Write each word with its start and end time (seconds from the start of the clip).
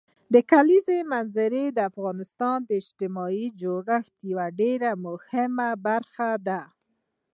د 0.33 0.35
کلیزو 0.51 0.97
منظره 1.13 1.61
د 1.75 1.79
افغانستان 1.91 2.57
د 2.63 2.69
اجتماعي 2.81 3.45
جوړښت 3.61 4.13
یوه 4.29 4.47
ډېره 4.59 4.89
مهمه 5.05 5.69
برخه 5.85 6.29
ده. 6.47 6.61